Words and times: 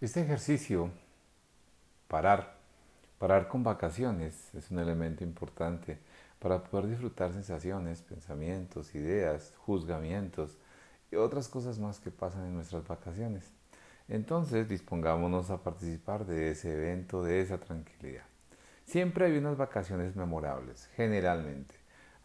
Este 0.00 0.20
ejercicio, 0.20 0.90
parar, 2.08 2.56
parar 3.18 3.46
con 3.46 3.62
vacaciones, 3.62 4.52
es 4.52 4.70
un 4.72 4.80
elemento 4.80 5.22
importante 5.22 5.98
para 6.40 6.64
poder 6.64 6.88
disfrutar 6.88 7.32
sensaciones, 7.32 8.02
pensamientos, 8.02 8.94
ideas, 8.96 9.54
juzgamientos 9.58 10.58
y 11.12 11.16
otras 11.16 11.48
cosas 11.48 11.78
más 11.78 12.00
que 12.00 12.10
pasan 12.10 12.46
en 12.46 12.54
nuestras 12.54 12.86
vacaciones. 12.86 13.52
Entonces 14.08 14.68
dispongámonos 14.68 15.50
a 15.50 15.62
participar 15.62 16.26
de 16.26 16.50
ese 16.50 16.72
evento, 16.72 17.22
de 17.22 17.40
esa 17.40 17.58
tranquilidad. 17.58 18.24
Siempre 18.84 19.26
hay 19.26 19.38
unas 19.38 19.56
vacaciones 19.56 20.16
memorables, 20.16 20.90
generalmente. 20.96 21.76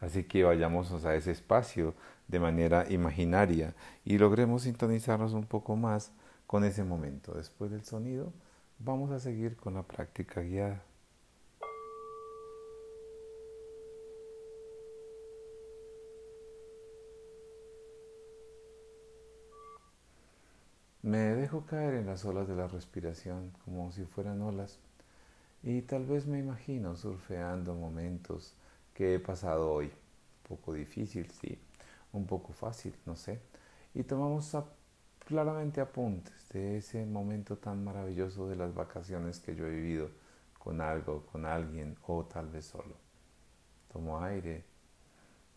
Así 0.00 0.24
que 0.24 0.42
vayamos 0.42 1.04
a 1.04 1.14
ese 1.14 1.32
espacio 1.32 1.94
de 2.28 2.40
manera 2.40 2.86
imaginaria 2.88 3.74
y 4.04 4.16
logremos 4.16 4.62
sintonizarnos 4.62 5.34
un 5.34 5.44
poco 5.44 5.76
más 5.76 6.12
con 6.48 6.64
ese 6.64 6.82
momento. 6.82 7.34
Después 7.34 7.70
del 7.70 7.84
sonido, 7.84 8.32
vamos 8.78 9.10
a 9.12 9.20
seguir 9.20 9.56
con 9.56 9.74
la 9.74 9.82
práctica 9.82 10.40
guiada. 10.40 10.82
Me 21.02 21.18
dejo 21.18 21.66
caer 21.66 21.94
en 21.94 22.06
las 22.06 22.24
olas 22.24 22.48
de 22.48 22.56
la 22.56 22.66
respiración 22.66 23.52
como 23.64 23.92
si 23.92 24.04
fueran 24.04 24.40
olas 24.40 24.78
y 25.62 25.82
tal 25.82 26.06
vez 26.06 26.26
me 26.26 26.38
imagino 26.38 26.96
surfeando 26.96 27.74
momentos 27.74 28.54
que 28.94 29.14
he 29.14 29.18
pasado 29.20 29.70
hoy. 29.70 29.86
Un 29.86 30.56
poco 30.56 30.72
difícil, 30.72 31.30
sí, 31.30 31.58
un 32.12 32.26
poco 32.26 32.54
fácil, 32.54 32.94
no 33.04 33.16
sé. 33.16 33.38
Y 33.94 34.02
tomamos 34.04 34.54
claramente 35.28 35.82
apuntes 35.82 36.48
de 36.48 36.78
ese 36.78 37.04
momento 37.04 37.58
tan 37.58 37.84
maravilloso 37.84 38.48
de 38.48 38.56
las 38.56 38.74
vacaciones 38.74 39.40
que 39.40 39.54
yo 39.54 39.66
he 39.66 39.70
vivido 39.70 40.08
con 40.58 40.80
algo, 40.80 41.26
con 41.26 41.44
alguien 41.44 41.98
o 42.06 42.24
tal 42.24 42.48
vez 42.48 42.64
solo. 42.64 42.96
Tomo 43.92 44.22
aire, 44.22 44.64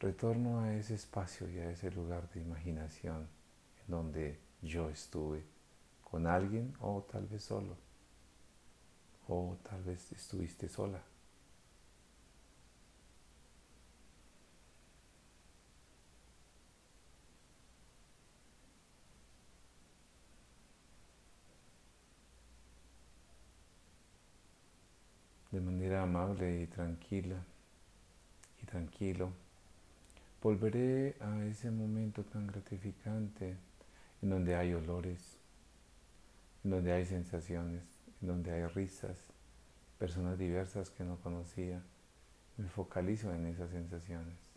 retorno 0.00 0.58
a 0.58 0.74
ese 0.74 0.96
espacio 0.96 1.48
y 1.48 1.60
a 1.60 1.70
ese 1.70 1.88
lugar 1.92 2.28
de 2.30 2.40
imaginación 2.40 3.28
en 3.84 3.86
donde 3.86 4.40
yo 4.60 4.90
estuve 4.90 5.44
con 6.02 6.26
alguien 6.26 6.74
o 6.80 7.02
tal 7.02 7.28
vez 7.28 7.44
solo 7.44 7.76
o 9.28 9.56
tal 9.62 9.84
vez 9.84 10.10
estuviste 10.10 10.68
sola. 10.68 11.00
De 25.60 25.66
manera 25.66 26.02
amable 26.02 26.62
y 26.62 26.66
tranquila 26.66 27.36
y 28.62 28.66
tranquilo, 28.66 29.30
volveré 30.42 31.16
a 31.20 31.44
ese 31.44 31.70
momento 31.70 32.24
tan 32.24 32.46
gratificante 32.46 33.56
en 34.22 34.30
donde 34.30 34.56
hay 34.56 34.72
olores, 34.72 35.36
en 36.64 36.70
donde 36.70 36.92
hay 36.92 37.04
sensaciones, 37.04 37.82
en 38.22 38.28
donde 38.28 38.52
hay 38.52 38.66
risas, 38.68 39.18
personas 39.98 40.38
diversas 40.38 40.88
que 40.88 41.04
no 41.04 41.16
conocía. 41.16 41.82
Me 42.56 42.68
focalizo 42.68 43.32
en 43.34 43.46
esas 43.46 43.70
sensaciones. 43.70 44.49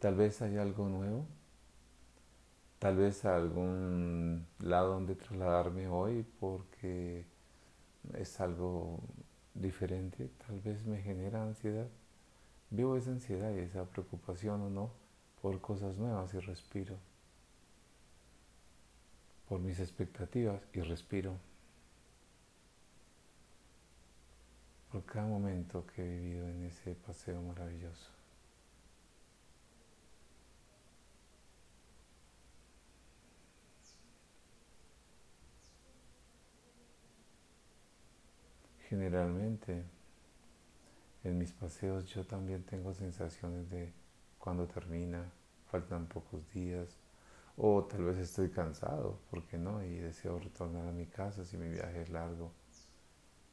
Tal 0.00 0.14
vez 0.14 0.40
hay 0.40 0.56
algo 0.56 0.88
nuevo, 0.88 1.26
tal 2.78 2.96
vez 2.96 3.26
a 3.26 3.36
algún 3.36 4.46
lado 4.58 4.94
donde 4.94 5.14
trasladarme 5.14 5.88
hoy 5.88 6.24
porque 6.40 7.26
es 8.14 8.40
algo 8.40 9.00
diferente, 9.52 10.30
tal 10.46 10.58
vez 10.60 10.86
me 10.86 11.02
genera 11.02 11.42
ansiedad. 11.42 11.86
Vivo 12.70 12.96
esa 12.96 13.10
ansiedad 13.10 13.54
y 13.54 13.58
esa 13.58 13.84
preocupación 13.84 14.62
o 14.62 14.70
no 14.70 14.90
por 15.42 15.60
cosas 15.60 15.98
nuevas 15.98 16.32
y 16.32 16.38
respiro, 16.38 16.96
por 19.50 19.60
mis 19.60 19.80
expectativas 19.80 20.62
y 20.72 20.80
respiro, 20.80 21.36
por 24.90 25.04
cada 25.04 25.26
momento 25.26 25.84
que 25.94 26.02
he 26.02 26.20
vivido 26.20 26.48
en 26.48 26.64
ese 26.64 26.94
paseo 26.94 27.42
maravilloso. 27.42 28.19
Generalmente 38.90 39.84
en 41.22 41.38
mis 41.38 41.52
paseos 41.52 42.06
yo 42.06 42.26
también 42.26 42.64
tengo 42.64 42.92
sensaciones 42.92 43.70
de 43.70 43.92
cuando 44.40 44.66
termina, 44.66 45.30
faltan 45.70 46.06
pocos 46.06 46.42
días, 46.52 46.98
o 47.56 47.84
tal 47.84 48.02
vez 48.02 48.18
estoy 48.18 48.50
cansado, 48.50 49.20
¿por 49.30 49.44
qué 49.44 49.58
no? 49.58 49.84
Y 49.84 49.98
deseo 49.98 50.40
retornar 50.40 50.88
a 50.88 50.92
mi 50.92 51.06
casa 51.06 51.44
si 51.44 51.56
mi 51.56 51.68
viaje 51.68 52.02
es 52.02 52.10
largo. 52.10 52.50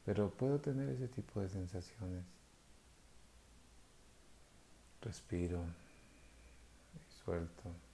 Pero 0.04 0.28
puedo 0.28 0.58
tener 0.58 0.88
ese 0.88 1.06
tipo 1.06 1.40
de 1.40 1.48
sensaciones. 1.48 2.24
Respiro 5.02 5.62
y 6.96 7.22
suelto. 7.22 7.87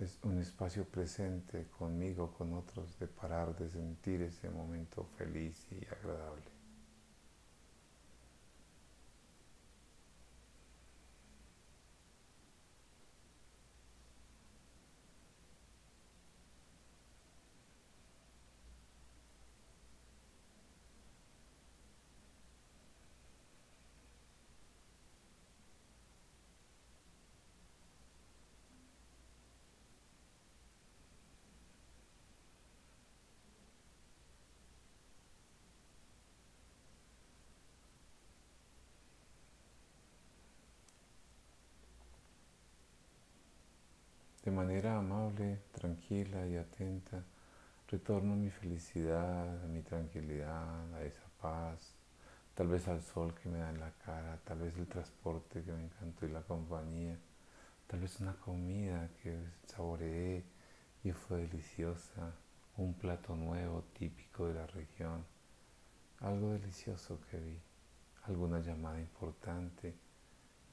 Es 0.00 0.18
un 0.22 0.38
espacio 0.38 0.84
presente 0.84 1.66
conmigo, 1.78 2.32
con 2.32 2.54
otros, 2.54 2.98
de 2.98 3.08
parar, 3.08 3.56
de 3.56 3.68
sentir 3.68 4.22
ese 4.22 4.48
momento 4.50 5.04
feliz 5.16 5.66
y 5.70 5.84
agradable. 5.86 6.57
De 44.48 44.54
manera 44.54 44.96
amable, 44.96 45.60
tranquila 45.72 46.46
y 46.46 46.56
atenta, 46.56 47.22
retorno 47.86 48.32
a 48.32 48.36
mi 48.36 48.48
felicidad, 48.48 49.62
a 49.62 49.66
mi 49.66 49.82
tranquilidad, 49.82 50.94
a 50.94 51.02
esa 51.04 51.26
paz, 51.38 51.94
tal 52.54 52.68
vez 52.68 52.88
al 52.88 53.02
sol 53.02 53.34
que 53.34 53.50
me 53.50 53.58
da 53.58 53.68
en 53.68 53.78
la 53.78 53.92
cara, 54.06 54.40
tal 54.46 54.60
vez 54.60 54.74
el 54.78 54.86
transporte 54.86 55.62
que 55.62 55.72
me 55.72 55.84
encantó 55.84 56.24
y 56.24 56.30
la 56.30 56.40
compañía, 56.40 57.18
tal 57.86 58.00
vez 58.00 58.18
una 58.20 58.32
comida 58.36 59.10
que 59.22 59.38
saboreé 59.66 60.42
y 61.04 61.12
fue 61.12 61.42
deliciosa, 61.42 62.32
un 62.78 62.94
plato 62.94 63.36
nuevo 63.36 63.84
típico 63.98 64.46
de 64.46 64.54
la 64.54 64.66
región, 64.66 65.26
algo 66.20 66.52
delicioso 66.54 67.20
que 67.30 67.38
vi, 67.38 67.60
alguna 68.22 68.60
llamada 68.60 68.98
importante, 68.98 69.94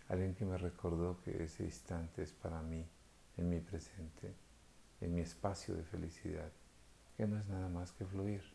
alguien 0.08 0.34
que 0.34 0.46
me 0.46 0.58
recordó 0.58 1.20
que 1.22 1.44
ese 1.44 1.66
instante 1.66 2.24
es 2.24 2.32
para 2.32 2.62
mí 2.62 2.88
en 3.38 3.50
mi 3.50 3.60
presente, 3.60 4.34
en 5.02 5.14
mi 5.14 5.22
espacio 5.22 5.76
de 5.76 5.84
felicidad, 5.84 6.52
que 7.18 7.28
no 7.28 7.38
es 7.38 7.46
nada 7.48 7.70
más 7.70 7.92
que 7.92 8.06
fluir. 8.06 8.55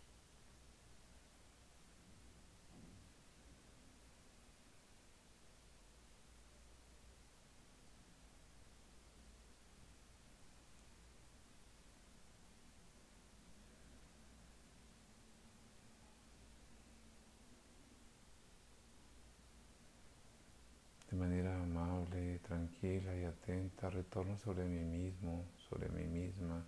Tranquila 22.80 23.14
y 23.14 23.24
atenta, 23.24 23.90
retorno 23.90 24.36
sobre 24.38 24.64
mí 24.64 24.82
mismo, 24.84 25.44
sobre 25.68 25.88
mí 25.90 26.04
misma 26.04 26.64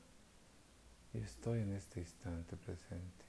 y 1.15 1.19
estoy 1.19 1.61
en 1.61 1.73
este 1.73 2.01
instante 2.01 2.57
presente. 2.57 3.25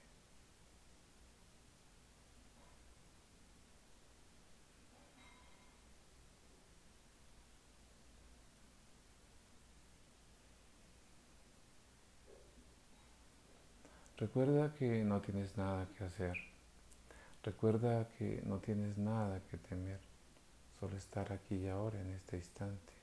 Recuerda 14.16 14.74
que 14.74 15.04
no 15.04 15.20
tienes 15.20 15.56
nada 15.56 15.88
que 15.98 16.04
hacer. 16.04 16.36
Recuerda 17.42 18.08
que 18.16 18.42
no 18.46 18.58
tienes 18.58 18.96
nada 18.96 19.40
que 19.50 19.58
temer. 19.58 20.13
Solo 20.84 20.98
estar 20.98 21.32
aquí 21.32 21.54
y 21.54 21.66
ahora 21.68 21.98
en 21.98 22.10
este 22.10 22.36
instante. 22.36 22.93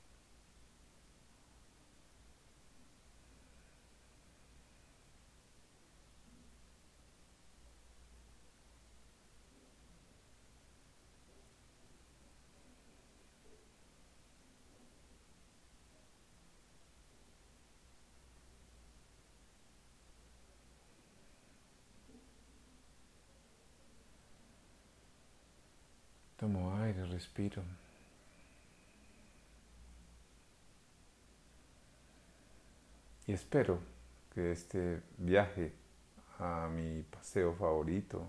Tomo 26.42 26.76
aire, 26.82 27.06
respiro. 27.06 27.62
Y 33.28 33.34
espero 33.34 33.78
que 34.34 34.52
este 34.52 35.04
viaje 35.20 35.72
a 36.40 36.68
mi 36.68 37.04
paseo 37.04 37.54
favorito 37.54 38.28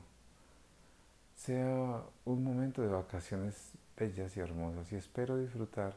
sea 1.37 2.03
un 2.26 2.44
momento 2.44 2.82
de 2.82 2.88
vacaciones 2.88 3.73
bellas 3.97 4.37
y 4.37 4.41
hermosas 4.41 4.93
y 4.93 4.97
espero 4.97 5.38
disfrutar 5.38 5.97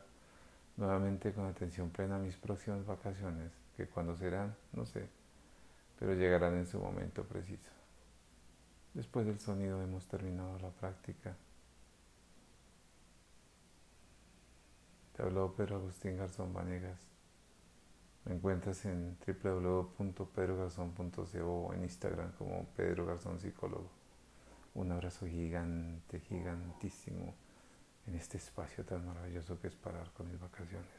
nuevamente 0.78 1.34
con 1.34 1.48
atención 1.48 1.90
plena 1.90 2.18
mis 2.18 2.38
próximas 2.38 2.86
vacaciones, 2.86 3.52
que 3.76 3.88
cuando 3.88 4.16
serán, 4.16 4.56
no 4.72 4.86
sé, 4.86 5.06
pero 6.00 6.14
llegarán 6.14 6.56
en 6.56 6.66
su 6.66 6.80
momento 6.80 7.26
preciso. 7.26 7.72
Después 8.94 9.26
del 9.26 9.42
sonido 9.42 9.82
hemos 9.82 10.06
terminado 10.08 10.58
la 10.60 10.70
práctica. 10.70 11.36
Te 15.16 15.24
habló 15.24 15.56
Pedro 15.56 15.78
Agustín 15.78 16.18
Garzón 16.18 16.54
Vanegas. 16.54 17.00
Me 18.26 18.36
encuentras 18.36 18.84
en 18.84 19.18
www.pedrogarzón.co 19.26 21.46
o 21.46 21.74
en 21.74 21.84
Instagram 21.84 22.34
como 22.34 22.66
Pedro 22.76 23.06
Garzón 23.06 23.40
Psicólogo. 23.40 23.90
Un 24.74 24.92
abrazo 24.92 25.26
gigante, 25.26 26.20
gigantísimo 26.20 27.34
en 28.08 28.16
este 28.16 28.38
espacio 28.38 28.84
tan 28.84 29.06
maravilloso 29.06 29.58
que 29.62 29.68
es 29.68 29.76
parar 29.76 30.12
con 30.12 30.28
mis 30.28 30.38
vacaciones. 30.38 30.92